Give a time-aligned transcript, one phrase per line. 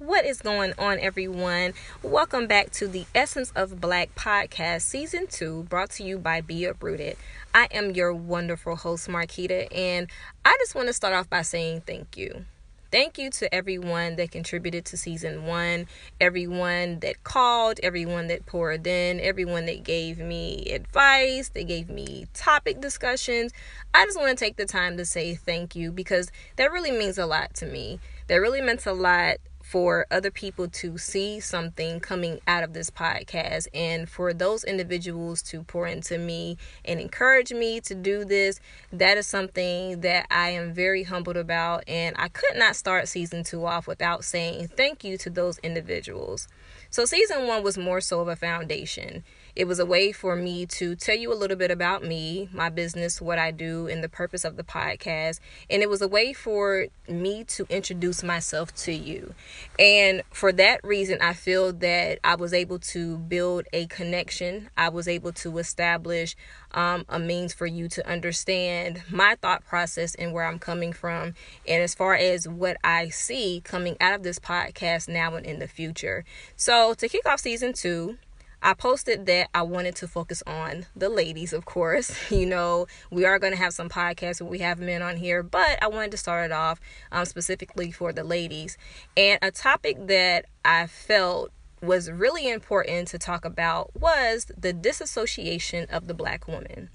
[0.00, 1.74] What is going on, everyone?
[2.02, 6.64] Welcome back to the Essence of Black podcast, season two, brought to you by Be
[6.64, 7.18] Uprooted.
[7.52, 10.10] I am your wonderful host, Marquita, and
[10.42, 12.46] I just want to start off by saying thank you.
[12.90, 15.86] Thank you to everyone that contributed to season one,
[16.18, 22.26] everyone that called, everyone that poured in, everyone that gave me advice, they gave me
[22.32, 23.52] topic discussions.
[23.92, 27.18] I just want to take the time to say thank you because that really means
[27.18, 28.00] a lot to me.
[28.28, 29.36] That really meant a lot
[29.70, 35.42] for other people to see something coming out of this podcast and for those individuals
[35.42, 38.58] to pour into me and encourage me to do this
[38.92, 43.44] that is something that I am very humbled about and I could not start season
[43.44, 46.48] 2 off without saying thank you to those individuals.
[46.90, 49.22] So season 1 was more so of a foundation.
[49.56, 52.68] It was a way for me to tell you a little bit about me, my
[52.68, 55.40] business, what I do, and the purpose of the podcast.
[55.68, 59.34] And it was a way for me to introduce myself to you.
[59.78, 64.70] And for that reason, I feel that I was able to build a connection.
[64.76, 66.36] I was able to establish
[66.72, 71.34] um, a means for you to understand my thought process and where I'm coming from.
[71.66, 75.58] And as far as what I see coming out of this podcast now and in
[75.58, 76.24] the future.
[76.56, 78.18] So to kick off season two,
[78.62, 82.14] I posted that I wanted to focus on the ladies, of course.
[82.40, 85.42] You know, we are going to have some podcasts where we have men on here,
[85.42, 86.80] but I wanted to start it off
[87.12, 88.78] um, specifically for the ladies.
[89.16, 91.50] And a topic that I felt
[91.82, 96.88] was really important to talk about was the disassociation of the black woman.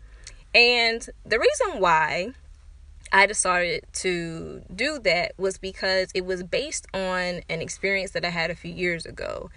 [0.53, 2.33] And the reason why
[3.11, 8.29] I decided to do that was because it was based on an experience that I
[8.29, 9.49] had a few years ago.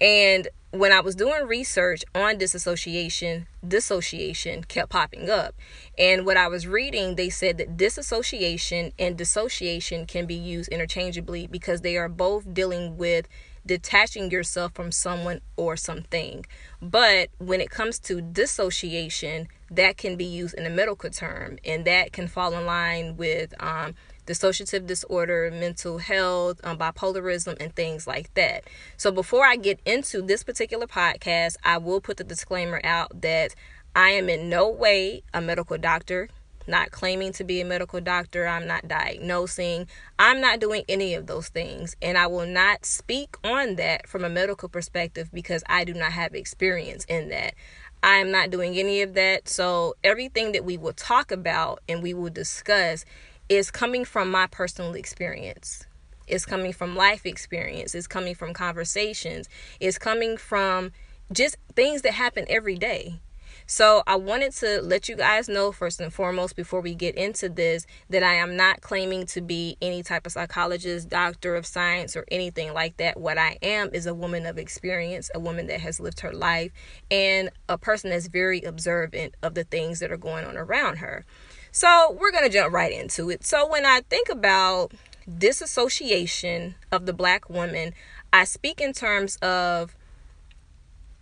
[0.00, 5.54] And when I was doing research on disassociation, dissociation kept popping up.
[5.98, 11.48] And what I was reading, they said that disassociation and dissociation can be used interchangeably
[11.48, 13.28] because they are both dealing with
[13.66, 16.46] detaching yourself from someone or something.
[16.80, 21.84] But when it comes to dissociation, that can be used in a medical term, and
[21.84, 23.94] that can fall in line with um,
[24.30, 28.64] dissociative disorder, mental health, um, bipolarism, and things like that.
[28.96, 33.54] So, before I get into this particular podcast, I will put the disclaimer out that
[33.96, 36.28] I am in no way a medical doctor,
[36.68, 38.46] not claiming to be a medical doctor.
[38.46, 39.88] I'm not diagnosing.
[40.18, 41.96] I'm not doing any of those things.
[42.00, 46.12] And I will not speak on that from a medical perspective because I do not
[46.12, 47.54] have experience in that.
[48.02, 49.48] I am not doing any of that.
[49.48, 53.04] So, everything that we will talk about and we will discuss
[53.50, 55.84] is coming from my personal experience.
[56.28, 57.96] It's coming from life experience.
[57.96, 59.48] It's coming from conversations.
[59.80, 60.92] It's coming from
[61.32, 63.18] just things that happen every day.
[63.66, 67.48] So I wanted to let you guys know first and foremost before we get into
[67.48, 72.16] this that I am not claiming to be any type of psychologist, doctor of science
[72.16, 73.18] or anything like that.
[73.18, 76.70] What I am is a woman of experience, a woman that has lived her life
[77.10, 81.24] and a person that's very observant of the things that are going on around her.
[81.72, 83.44] So, we're going to jump right into it.
[83.44, 84.92] So, when I think about
[85.38, 87.94] disassociation of the black woman,
[88.32, 89.94] I speak in terms of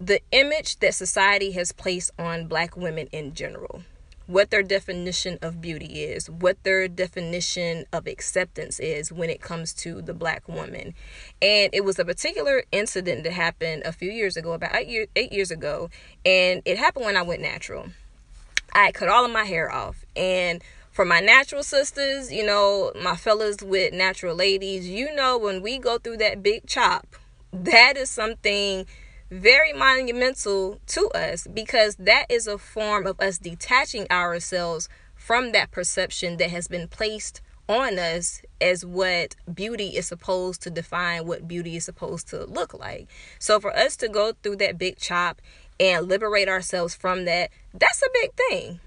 [0.00, 3.82] the image that society has placed on black women in general,
[4.26, 9.72] what their definition of beauty is, what their definition of acceptance is when it comes
[9.75, 10.94] to the black woman.
[11.42, 15.06] And it was a particular incident that happened a few years ago, about eight, year,
[15.16, 15.91] eight years ago,
[16.25, 17.88] and it happened when I went natural.
[18.78, 20.62] I cut all of my hair off, and
[20.93, 25.78] for my natural sisters, you know, my fellas with natural ladies, you know, when we
[25.78, 27.16] go through that big chop,
[27.53, 28.87] that is something
[29.33, 35.72] very monumental to us because that is a form of us detaching ourselves from that
[35.72, 41.49] perception that has been placed on us as what beauty is supposed to define what
[41.49, 43.09] beauty is supposed to look like.
[43.41, 45.43] So for us to go through that big chop
[45.81, 48.81] and liberate ourselves from that, that's a big thing.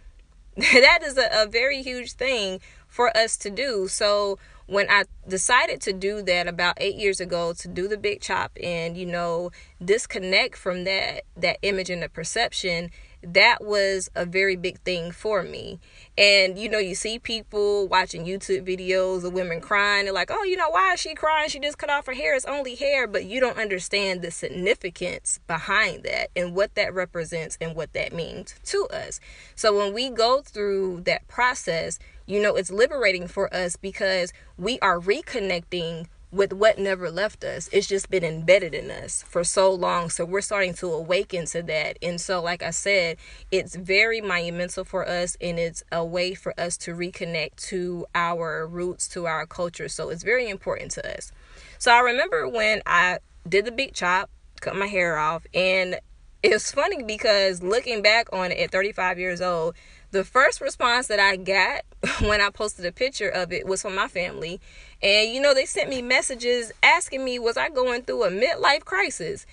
[0.82, 3.88] that is a, a very huge thing for us to do.
[3.88, 4.38] So
[4.68, 8.52] when I decided to do that about eight years ago, to do the big chop
[8.62, 9.52] and you know
[9.84, 12.90] disconnect from that that image and the perception,
[13.24, 15.80] that was a very big thing for me.
[16.18, 20.06] And you know, you see people watching YouTube videos of women crying.
[20.06, 21.50] They're like, "Oh, you know, why is she crying?
[21.50, 22.36] She just cut off her hair.
[22.36, 27.58] It's only hair." But you don't understand the significance behind that and what that represents
[27.62, 29.20] and what that means to us.
[29.56, 34.80] So when we go through that process, you know, it's liberating for us because we
[34.80, 37.70] are reconnecting with what never left us.
[37.72, 40.10] It's just been embedded in us for so long.
[40.10, 41.98] So we're starting to awaken to that.
[42.02, 43.18] And so, like I said,
[43.52, 48.66] it's very monumental for us and it's a way for us to reconnect to our
[48.66, 49.90] roots, to our culture.
[49.90, 51.32] So it's very important to us.
[51.78, 54.30] So I remember when I did the big chop,
[54.62, 56.00] cut my hair off, and
[56.44, 59.76] it's funny because looking back on it at 35 years old,
[60.12, 61.84] the first response that I got
[62.22, 64.60] when I posted a picture of it was from my family.
[65.04, 68.86] And you know, they sent me messages asking me, was I going through a midlife
[68.86, 69.46] crisis?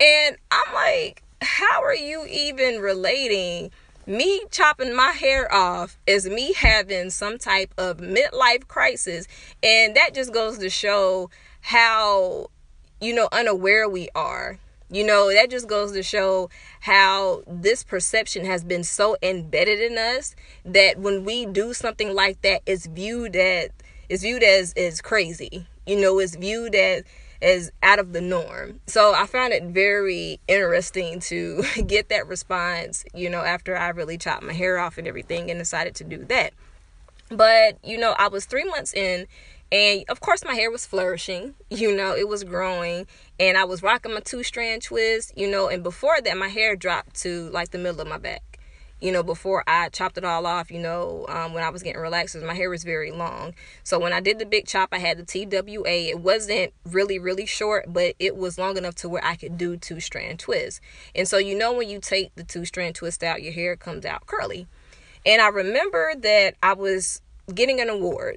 [0.00, 3.70] And I'm like, how are you even relating
[4.04, 9.28] me chopping my hair off as me having some type of midlife crisis?
[9.62, 11.30] And that just goes to show
[11.60, 12.48] how,
[13.00, 14.58] you know, unaware we are
[14.92, 16.50] you know, that just goes to show
[16.80, 20.36] how this perception has been so embedded in us
[20.66, 23.70] that when we do something like that, it's viewed as
[24.10, 25.66] it's viewed as as crazy.
[25.86, 27.04] You know, it's viewed as
[27.40, 28.80] as out of the norm.
[28.86, 34.18] So I found it very interesting to get that response, you know, after I really
[34.18, 36.52] chopped my hair off and everything and decided to do that.
[37.30, 39.26] But, you know, I was three months in
[39.72, 43.06] and of course, my hair was flourishing, you know, it was growing,
[43.40, 46.76] and I was rocking my two strand twist, you know, and before that, my hair
[46.76, 48.60] dropped to like the middle of my back,
[49.00, 52.02] you know, before I chopped it all off, you know, um, when I was getting
[52.02, 53.54] relaxed, my hair was very long.
[53.82, 56.10] So when I did the big chop, I had the TWA.
[56.10, 59.78] It wasn't really, really short, but it was long enough to where I could do
[59.78, 60.82] two strand twists.
[61.14, 64.04] And so, you know, when you take the two strand twist out, your hair comes
[64.04, 64.66] out curly.
[65.24, 67.22] And I remember that I was
[67.54, 68.36] getting an award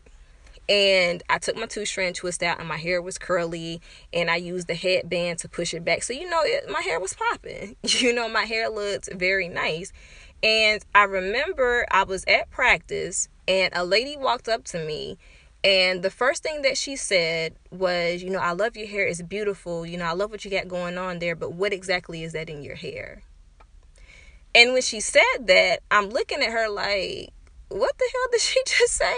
[0.68, 3.82] and I took my two strand twist out and my hair was curly
[4.12, 6.04] and I used the headband to push it back.
[6.04, 7.76] So you know it, my hair was popping.
[7.84, 9.92] You know my hair looked very nice.
[10.44, 15.18] And I remember I was at practice and a lady walked up to me
[15.66, 19.08] and the first thing that she said was, you know, I love your hair.
[19.08, 19.84] It's beautiful.
[19.84, 22.52] You know, I love what you got going on there, but what exactly is that
[22.52, 23.24] in your hair?
[24.54, 27.34] And when she said that, I'm looking at her like,
[27.70, 29.16] what the hell did she just say?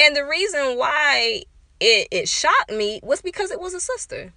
[0.00, 1.42] And the reason why
[1.78, 4.32] it, it shocked me was because it was a sister.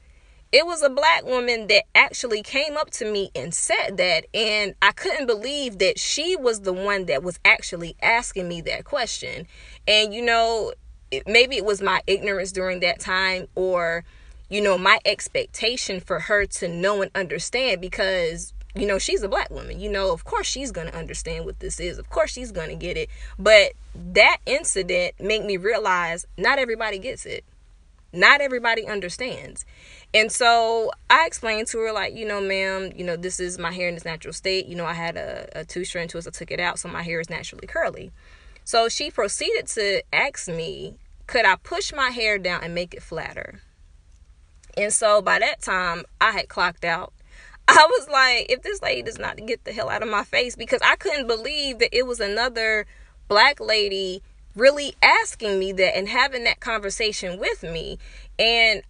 [0.52, 4.26] It was a black woman that actually came up to me and said that.
[4.36, 8.84] And I couldn't believe that she was the one that was actually asking me that
[8.84, 9.48] question.
[9.88, 10.74] And, you know,
[11.12, 14.04] it, maybe it was my ignorance during that time or,
[14.50, 19.30] you know, my expectation for her to know and understand because you know she's a
[19.30, 22.32] black woman you know of course she's going to understand what this is of course
[22.32, 23.10] she's going to get it.
[23.38, 23.74] But
[24.14, 27.44] that incident made me realize not everybody gets it.
[28.12, 29.66] Not everybody understands.
[30.14, 33.72] And so i explained to her like you know ma'am you know this is my
[33.72, 34.66] hair in its natural state.
[34.66, 37.04] You know i had a, a two strand twist i took it out so my
[37.04, 38.12] hair is naturally curly.
[38.66, 40.96] So she proceeded to ask me
[41.28, 43.62] could i push my hair down and make it flatter?
[44.76, 47.14] And so by that time i had clocked out
[47.68, 50.56] I was like, if this lady does not get the hell out of my face,
[50.56, 52.86] because I couldn't believe that it was another
[53.28, 54.22] black lady
[54.56, 57.98] really asking me that and having that conversation with me.
[58.38, 58.84] And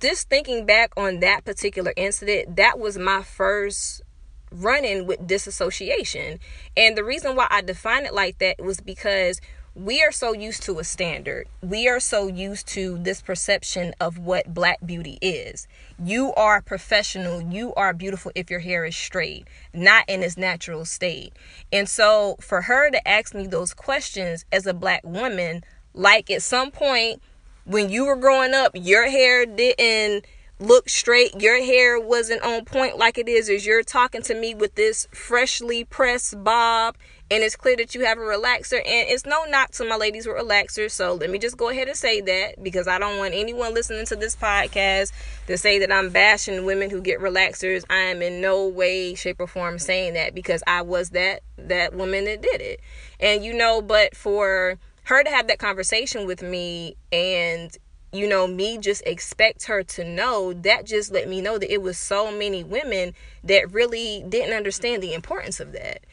[0.00, 4.02] just thinking back on that particular incident, that was my first
[4.50, 6.38] running with disassociation.
[6.76, 9.40] And the reason why I define it like that was because
[9.74, 11.48] we are so used to a standard.
[11.60, 15.66] We are so used to this perception of what black beauty is.
[15.98, 17.40] You are professional.
[17.42, 21.32] You are beautiful if your hair is straight, not in its natural state.
[21.72, 26.42] And so for her to ask me those questions as a black woman, like at
[26.42, 27.20] some point
[27.64, 30.24] when you were growing up, your hair didn't
[30.60, 34.54] look straight, your hair wasn't on point like it is as you're talking to me
[34.54, 36.96] with this freshly pressed bob
[37.30, 40.26] and it's clear that you have a relaxer and it's no knock to my ladies
[40.26, 43.34] with relaxers so let me just go ahead and say that because i don't want
[43.34, 45.12] anyone listening to this podcast
[45.46, 47.84] to say that i'm bashing women who get relaxers.
[47.88, 51.94] I am in no way shape or form saying that because i was that that
[51.94, 52.80] woman that did it.
[53.20, 57.76] And you know but for her to have that conversation with me and
[58.12, 61.82] you know me just expect her to know that just let me know that it
[61.82, 63.12] was so many women
[63.42, 66.04] that really didn't understand the importance of that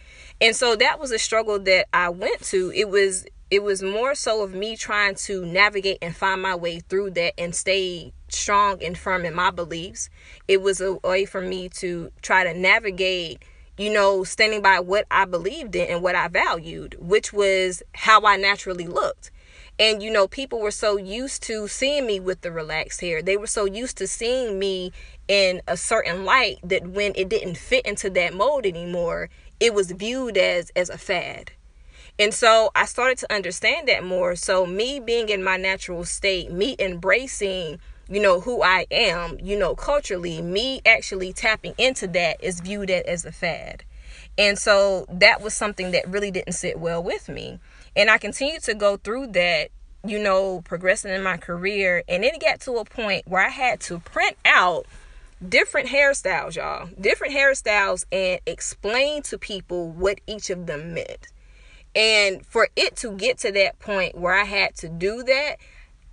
[0.42, 2.72] and so that was a struggle that I went to.
[2.76, 6.80] It was it was more so of me trying to navigate and find my way
[6.80, 10.10] through that and stay strong and firm in my beliefs.
[10.48, 13.44] It was a way for me to try to navigate,
[13.78, 18.22] you know, standing by what I believed in and what I valued, which was how
[18.26, 19.32] I naturally looked.
[19.78, 23.22] And you know, people were so used to seeing me with the relaxed hair.
[23.22, 24.92] They were so used to seeing me
[25.28, 29.30] in a certain light that when it didn't fit into that mold anymore,
[29.62, 31.52] it was viewed as as a fad.
[32.20, 34.36] And so I started to understand that more.
[34.36, 39.58] So me being in my natural state, me embracing, you know, who I am, you
[39.58, 43.86] know, culturally, me actually tapping into that is viewed as a fad.
[44.38, 47.60] And so that was something that really didn't sit well with me.
[47.96, 49.70] And I continued to go through that
[50.04, 53.80] you know, progressing in my career, and it got to a point where I had
[53.82, 54.88] to print out
[55.48, 61.28] different hairstyles, y'all, different hairstyles, and explain to people what each of them meant.
[61.96, 65.58] And for it to get to that point where I had to do that,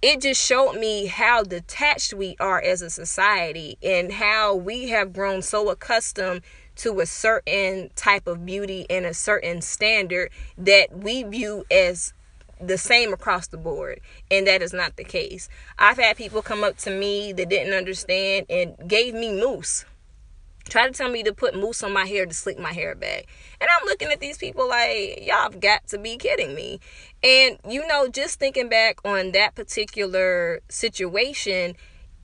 [0.01, 5.13] it just showed me how detached we are as a society and how we have
[5.13, 6.43] grown so accustomed
[6.77, 12.13] to a certain type of beauty and a certain standard that we view as
[12.61, 14.01] the same across the board
[14.31, 15.49] and that is not the case.
[15.79, 19.85] I've had people come up to me that didn't understand and gave me mousse
[20.69, 23.27] try to tell me to put mousse on my hair to slick my hair back.
[23.61, 26.81] And i'm looking at these people like y'all have got to be kidding me.
[27.23, 31.77] And you know just thinking back on that particular situation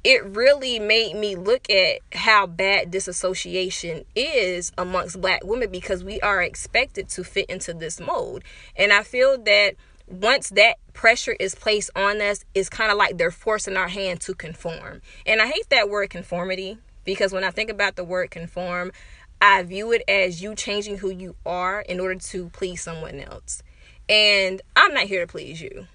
[0.05, 6.21] it really made me look at how bad disassociation is amongst black women because we
[6.21, 8.45] are expected to fit into this mold.
[8.77, 9.75] And i feel that
[10.07, 14.21] once that pressure is placed on us, it's kind of like they're forcing our hand
[14.23, 15.01] to conform.
[15.27, 18.93] And I hate that word conformity because when I think about the word conform,
[19.41, 23.63] I view it as you changing who you are in order to please someone else.
[24.09, 25.87] And I'm not here to please you.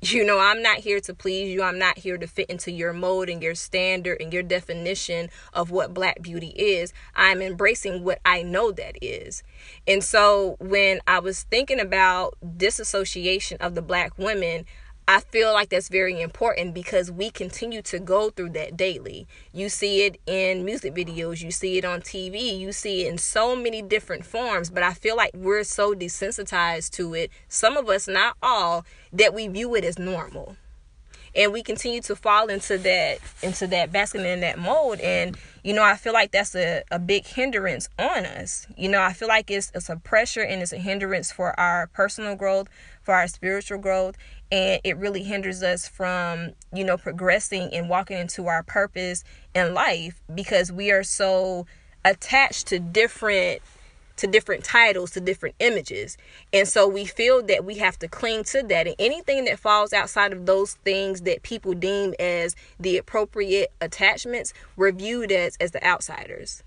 [0.00, 1.60] You know, I'm not here to please you.
[1.60, 5.72] I'm not here to fit into your mold and your standard and your definition of
[5.72, 6.92] what black beauty is.
[7.16, 9.42] I'm embracing what I know that is.
[9.88, 14.66] And so when I was thinking about disassociation of the black women,
[15.10, 19.26] I feel like that's very important because we continue to go through that daily.
[19.54, 23.16] You see it in music videos, you see it on TV, you see it in
[23.16, 27.88] so many different forms, but I feel like we're so desensitized to it, some of
[27.88, 30.56] us, not all, that we view it as normal.
[31.34, 35.74] And we continue to fall into that into that basket in that mold and you
[35.74, 38.66] know, I feel like that's a, a big hindrance on us.
[38.76, 41.88] You know, I feel like it's it's a pressure and it's a hindrance for our
[41.88, 42.68] personal growth,
[43.02, 44.16] for our spiritual growth,
[44.50, 49.24] and it really hinders us from you know progressing and walking into our purpose
[49.54, 51.66] in life because we are so
[52.04, 53.60] attached to different
[54.16, 56.18] to different titles to different images.
[56.52, 58.88] And so we feel that we have to cling to that.
[58.88, 64.52] And anything that falls outside of those things that people deem as the appropriate attachments
[64.76, 66.64] we're viewed as as the outsiders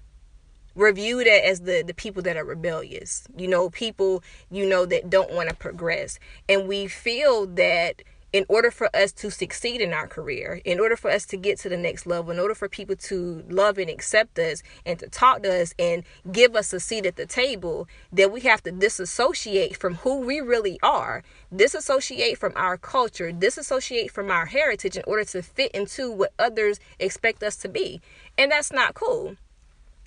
[0.75, 5.09] we're viewed as the the people that are rebellious you know people you know that
[5.09, 6.19] don't want to progress.
[6.49, 10.95] And we feel that in order for us to succeed in our career in order
[10.95, 13.89] for us to get to the next level in order for people to love and
[13.89, 17.89] accept us and to talk to us and give us a seat at the table
[18.13, 21.23] that we have to disassociate from who we really are
[21.53, 26.79] disassociate from our culture disassociate from our heritage in order to fit into what others
[26.99, 27.99] expect us to be.
[28.37, 29.35] And that's not cool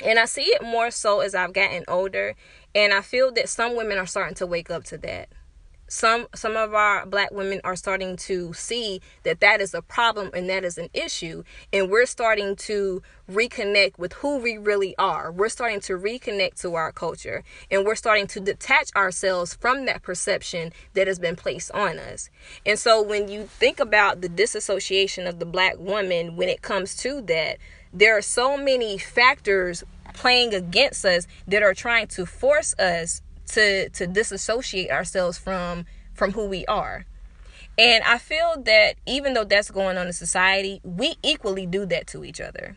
[0.02, 2.34] and I see it more so as I've gotten older.
[2.74, 5.28] And I feel that some women are starting to wake up to that.
[5.86, 10.30] Some some of our black women are starting to see that that is a problem
[10.32, 15.30] and that is an issue and we're starting to reconnect with who we really are.
[15.30, 20.02] We're starting to reconnect to our culture and we're starting to detach ourselves from that
[20.02, 22.30] perception that has been placed on us.
[22.64, 26.96] And so when you think about the disassociation of the black woman when it comes
[26.96, 27.58] to that,
[27.94, 33.88] there are so many factors playing against us that are trying to force us to
[33.90, 37.06] to disassociate ourselves from from who we are.
[37.78, 42.06] And I feel that even though that's going on in society, we equally do that
[42.08, 42.76] to each other.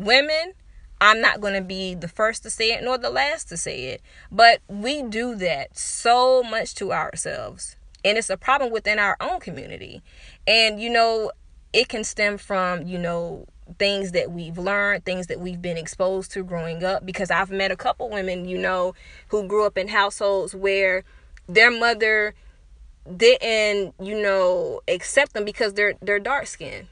[0.00, 0.54] Women,
[1.00, 3.84] I'm not going to be the first to say it nor the last to say
[3.86, 7.76] it, but we do that so much to ourselves.
[8.04, 10.02] And it's a problem within our own community.
[10.46, 11.30] And you know,
[11.72, 13.46] it can stem from, you know,
[13.78, 17.04] things that we've learned, things that we've been exposed to growing up.
[17.04, 18.94] Because I've met a couple women, you know,
[19.28, 21.04] who grew up in households where
[21.48, 22.34] their mother
[23.16, 26.88] didn't, you know, accept them because they're they're dark skinned.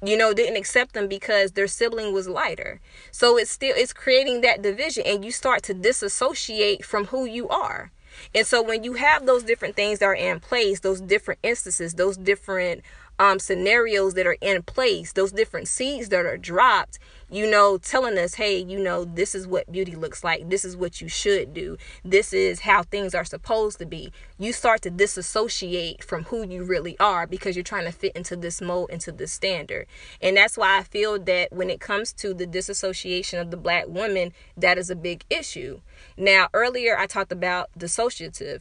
[0.00, 2.80] You know, didn't accept them because their sibling was lighter.
[3.10, 7.48] So it's still it's creating that division and you start to disassociate from who you
[7.48, 7.90] are.
[8.34, 11.94] And so when you have those different things that are in place, those different instances,
[11.94, 12.82] those different
[13.18, 16.98] um, scenarios that are in place, those different seeds that are dropped,
[17.30, 20.48] you know, telling us, hey, you know, this is what beauty looks like.
[20.48, 21.76] This is what you should do.
[22.04, 24.12] This is how things are supposed to be.
[24.38, 28.36] You start to disassociate from who you really are because you're trying to fit into
[28.36, 29.86] this mold, into this standard.
[30.22, 33.88] And that's why I feel that when it comes to the disassociation of the black
[33.88, 35.80] woman, that is a big issue.
[36.16, 38.60] Now, earlier I talked about dissociative.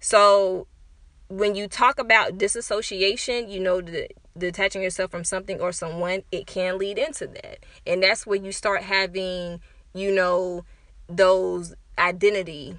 [0.00, 0.66] So
[1.28, 6.46] when you talk about disassociation, you know, the, detaching yourself from something or someone, it
[6.46, 7.58] can lead into that.
[7.86, 9.60] And that's where you start having,
[9.94, 10.64] you know,
[11.08, 12.78] those identity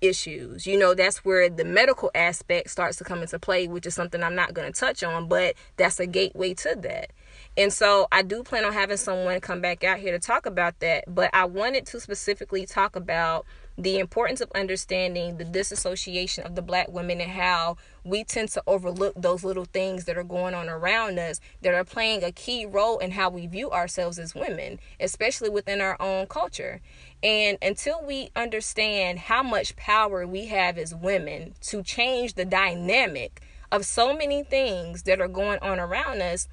[0.00, 0.66] issues.
[0.66, 4.22] You know, that's where the medical aspect starts to come into play, which is something
[4.22, 7.10] I'm not going to touch on, but that's a gateway to that.
[7.56, 10.80] And so I do plan on having someone come back out here to talk about
[10.80, 16.54] that, but I wanted to specifically talk about the importance of understanding the disassociation of
[16.54, 20.54] the black women and how we tend to overlook those little things that are going
[20.54, 24.34] on around us that are playing a key role in how we view ourselves as
[24.34, 26.80] women, especially within our own culture.
[27.22, 33.42] And until we understand how much power we have as women to change the dynamic
[33.72, 36.46] of so many things that are going on around us,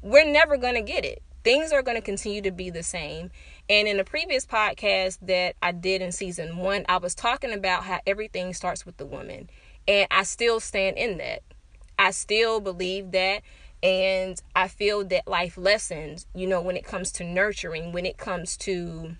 [0.00, 1.22] we're never going to get it.
[1.42, 3.32] Things are going to continue to be the same.
[3.72, 7.84] And in the previous podcast that I did in season one, I was talking about
[7.84, 9.48] how everything starts with the woman.
[9.88, 11.42] And I still stand in that.
[11.98, 13.40] I still believe that.
[13.82, 18.18] And I feel that life lessons, you know, when it comes to nurturing, when it
[18.18, 19.16] comes to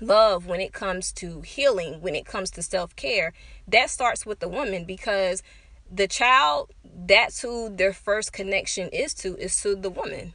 [0.00, 3.34] love, when it comes to healing, when it comes to self care,
[3.68, 5.42] that starts with the woman because
[5.90, 10.32] the child, that's who their first connection is to, is to the woman.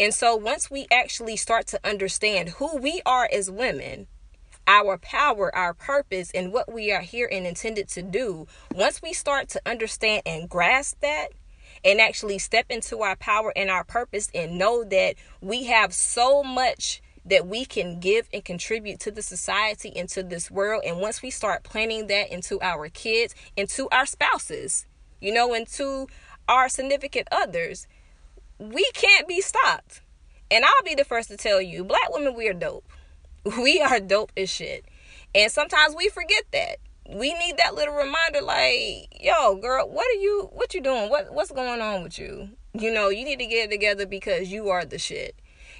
[0.00, 4.06] And so once we actually start to understand who we are as women,
[4.66, 9.12] our power, our purpose, and what we are here and intended to do, once we
[9.12, 11.28] start to understand and grasp that,
[11.84, 16.42] and actually step into our power and our purpose and know that we have so
[16.42, 20.82] much that we can give and contribute to the society and to this world.
[20.86, 24.86] And once we start planting that into our kids, into our spouses,
[25.20, 26.06] you know, into
[26.48, 27.86] our significant others,
[28.58, 30.02] we can't be stopped.
[30.50, 32.84] And I'll be the first to tell you, black women, we are dope.
[33.62, 34.84] We are dope as shit.
[35.34, 36.78] And sometimes we forget that.
[37.08, 41.08] We need that little reminder, like, yo, girl, what are you what you doing?
[41.08, 42.50] What what's going on with you?
[42.74, 45.34] You know, you need to get it together because you are the shit.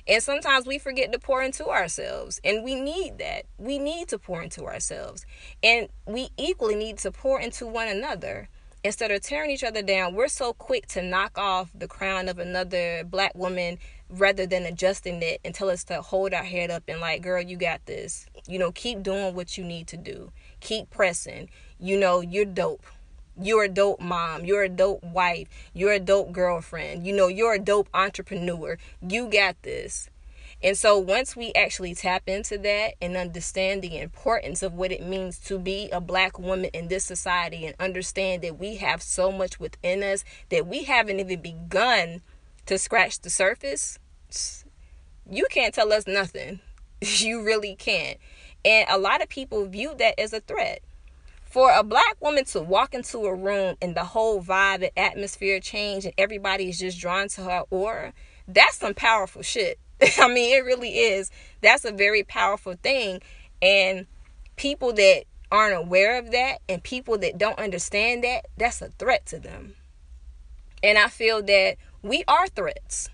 [0.06, 2.40] And sometimes we forget to pour into ourselves.
[2.42, 3.44] And we need that.
[3.58, 5.26] We need to pour into ourselves.
[5.62, 8.48] And we equally need to pour into one another
[8.84, 12.38] instead of tearing each other down, we're so quick to knock off the crown of
[12.38, 16.82] another black woman rather than adjusting it and tell us to hold our head up
[16.88, 18.26] and like, girl, you got this.
[18.46, 20.32] You know, keep doing what you need to do.
[20.60, 21.50] Keep pressing.
[21.78, 22.86] You know, you're dope.
[23.40, 24.44] You're a dope mom.
[24.44, 25.48] You're a dope wife.
[25.72, 27.06] You're a dope girlfriend.
[27.06, 28.78] You know, you're a dope entrepreneur.
[29.06, 30.10] You got this.
[30.62, 35.06] And so once we actually tap into that and understand the importance of what it
[35.06, 39.30] means to be a black woman in this society and understand that we have so
[39.30, 42.22] much within us that we haven't even begun
[42.66, 43.98] to scratch the surface,
[45.30, 46.60] you can't tell us nothing.
[47.00, 48.18] You really can't.
[48.64, 50.82] And a lot of people view that as a threat.
[51.44, 55.60] For a black woman to walk into a room and the whole vibe and atmosphere
[55.60, 58.14] change and everybody is just drawn to her aura,
[58.48, 59.78] that's some powerful shit.
[60.18, 61.30] I mean, it really is.
[61.60, 63.20] That's a very powerful thing.
[63.60, 64.06] And
[64.56, 69.26] people that aren't aware of that and people that don't understand that, that's a threat
[69.26, 69.74] to them.
[70.82, 73.08] And I feel that we are threats.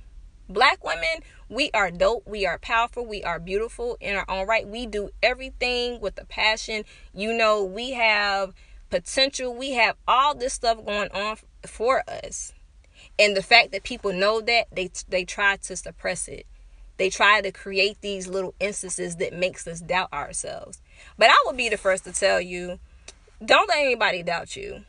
[0.49, 4.69] Black women, we are dope, we are powerful, we are beautiful in our own right.
[4.69, 6.85] We do everything with a passion.
[7.15, 8.53] You know, we have
[8.91, 12.53] potential, we have all this stuff going on for us.
[13.19, 16.47] And the fact that people know that, they they try to suppress it.
[16.97, 20.81] They try to create these little instances that makes us doubt ourselves.
[21.19, 22.79] But I will be the first to tell you,
[23.45, 24.85] don't let anybody doubt you.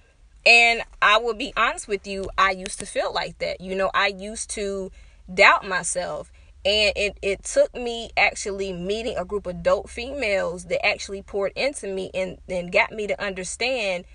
[0.45, 3.61] And I will be honest with you, I used to feel like that.
[3.61, 4.91] You know, I used to
[5.33, 6.31] doubt myself.
[6.63, 11.53] And it, it took me actually meeting a group of dope females that actually poured
[11.55, 14.05] into me and, and got me to understand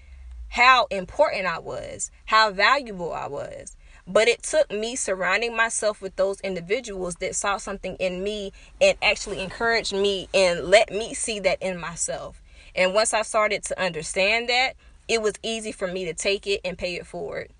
[0.48, 3.76] how important I was, how valuable I was.
[4.12, 8.98] But it took me surrounding myself with those individuals that saw something in me and
[9.00, 12.42] actually encouraged me and let me see that in myself.
[12.74, 14.72] And once I started to understand that,
[15.06, 17.52] it was easy for me to take it and pay it forward.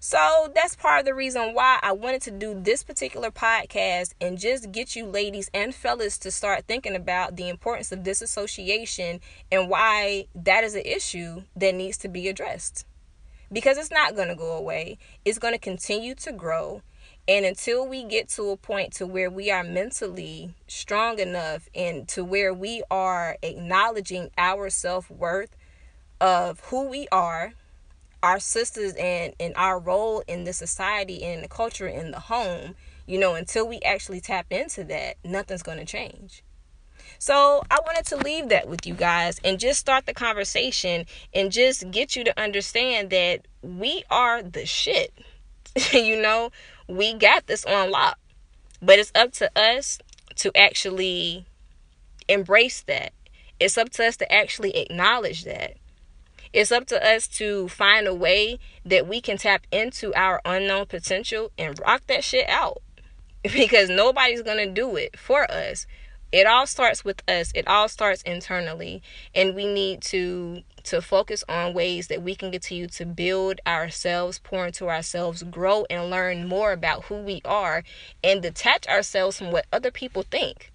[0.00, 4.38] So that's part of the reason why I wanted to do this particular podcast and
[4.38, 9.70] just get you ladies and fellas to start thinking about the importance of disassociation and
[9.70, 12.84] why that is an issue that needs to be addressed
[13.52, 14.98] because it's not going to go away.
[15.24, 16.82] It's going to continue to grow.
[17.28, 22.08] And until we get to a point to where we are mentally strong enough and
[22.08, 25.56] to where we are acknowledging our self-worth
[26.20, 27.52] of who we are,
[28.22, 32.74] our sisters and, and our role in the society and the culture in the home,
[33.06, 36.42] you know, until we actually tap into that, nothing's going to change.
[37.20, 41.04] So I wanted to leave that with you guys and just start the conversation
[41.34, 45.12] and just get you to understand that we are the shit.
[45.92, 46.50] you know,
[46.88, 48.18] we got this on lock.
[48.80, 49.98] But it's up to us
[50.36, 51.44] to actually
[52.26, 53.12] embrace that.
[53.60, 55.74] It's up to us to actually acknowledge that.
[56.54, 60.86] It's up to us to find a way that we can tap into our unknown
[60.86, 62.80] potential and rock that shit out.
[63.42, 65.86] Because nobody's going to do it for us.
[66.32, 67.50] It all starts with us.
[67.56, 69.02] It all starts internally,
[69.34, 74.38] and we need to to focus on ways that we can continue to build ourselves,
[74.38, 77.82] pour into ourselves, grow and learn more about who we are
[78.24, 80.72] and detach ourselves from what other people think.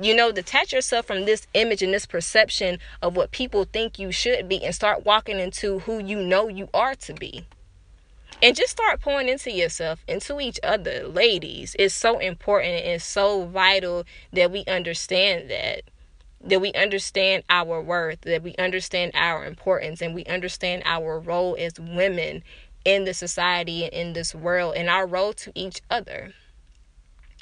[0.00, 4.12] You know, detach yourself from this image and this perception of what people think you
[4.12, 7.44] should be and start walking into who you know you are to be.
[8.42, 11.06] And just start pouring into yourself, into each other.
[11.06, 15.82] Ladies, it's so important and so vital that we understand that.
[16.42, 21.54] That we understand our worth, that we understand our importance, and we understand our role
[21.58, 22.42] as women
[22.82, 26.32] in the society and in this world, and our role to each other.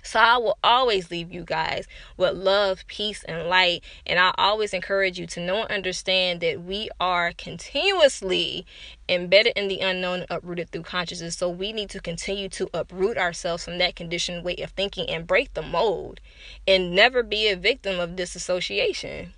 [0.09, 3.85] So I will always leave you guys with love, peace, and light.
[4.07, 8.65] And I always encourage you to know and understand that we are continuously
[9.07, 11.37] embedded in the unknown, uprooted through consciousness.
[11.37, 15.27] So we need to continue to uproot ourselves from that conditioned way of thinking and
[15.27, 16.21] break the mold
[16.67, 19.35] and never be a victim of disassociation.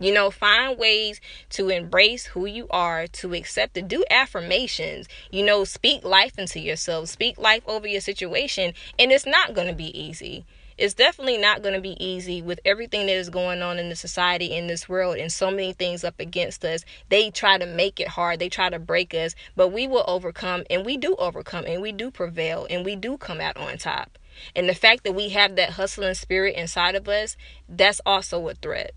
[0.00, 3.86] You know, find ways to embrace who you are, to accept it.
[3.86, 5.06] Do affirmations.
[5.30, 8.72] You know, speak life into yourself, speak life over your situation.
[8.98, 10.46] And it's not going to be easy.
[10.78, 13.94] It's definitely not going to be easy with everything that is going on in the
[13.94, 16.86] society, in this world, and so many things up against us.
[17.10, 20.64] They try to make it hard, they try to break us, but we will overcome,
[20.70, 24.18] and we do overcome, and we do prevail, and we do come out on top.
[24.56, 27.36] And the fact that we have that hustling spirit inside of us,
[27.68, 28.94] that's also a threat.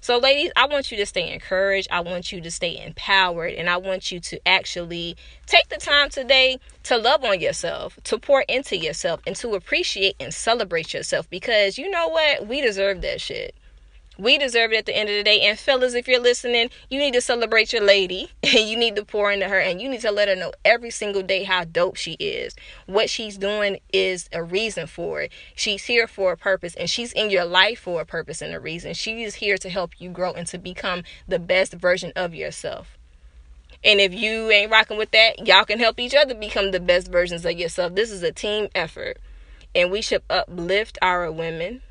[0.00, 1.88] So, ladies, I want you to stay encouraged.
[1.90, 3.54] I want you to stay empowered.
[3.54, 8.18] And I want you to actually take the time today to love on yourself, to
[8.18, 12.46] pour into yourself, and to appreciate and celebrate yourself because you know what?
[12.46, 13.54] We deserve that shit.
[14.18, 15.40] We deserve it at the end of the day.
[15.42, 19.04] And fellas, if you're listening, you need to celebrate your lady and you need to
[19.04, 21.96] pour into her and you need to let her know every single day how dope
[21.96, 22.56] she is.
[22.86, 25.32] What she's doing is a reason for it.
[25.54, 28.58] She's here for a purpose and she's in your life for a purpose and a
[28.58, 28.92] reason.
[28.94, 32.98] She is here to help you grow and to become the best version of yourself.
[33.84, 37.08] And if you ain't rocking with that, y'all can help each other become the best
[37.12, 37.94] versions of yourself.
[37.94, 39.18] This is a team effort.
[39.74, 41.82] And we should uplift our women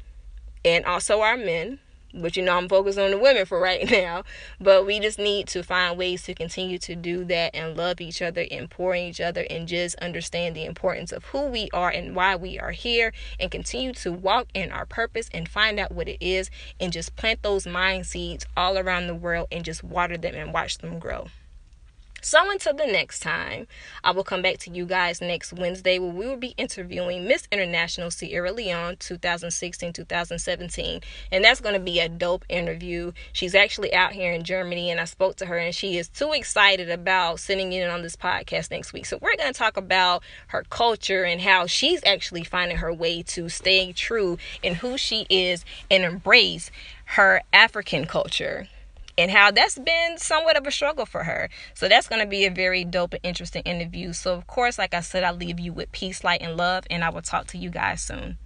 [0.65, 1.79] and also our men
[2.13, 4.23] but you know, I'm focused on the women for right now.
[4.59, 8.21] But we just need to find ways to continue to do that and love each
[8.21, 11.89] other and pour in each other and just understand the importance of who we are
[11.89, 15.91] and why we are here and continue to walk in our purpose and find out
[15.91, 19.83] what it is and just plant those mind seeds all around the world and just
[19.83, 21.27] water them and watch them grow.
[22.21, 23.67] So until the next time,
[24.03, 27.47] I will come back to you guys next Wednesday where we will be interviewing Miss
[27.51, 31.03] International Sierra Leone 2016-2017.
[31.31, 33.11] And that's going to be a dope interview.
[33.33, 36.33] She's actually out here in Germany and I spoke to her and she is too
[36.33, 39.05] excited about sitting in on this podcast next week.
[39.05, 43.21] So we're going to talk about her culture and how she's actually finding her way
[43.23, 46.71] to staying true in who she is and embrace
[47.05, 48.67] her African culture
[49.17, 51.49] and how that's been somewhat of a struggle for her.
[51.73, 54.13] So that's going to be a very dope and interesting interview.
[54.13, 57.03] So, of course, like I said, I leave you with peace, light, and love, and
[57.03, 58.37] I will talk to you guys soon.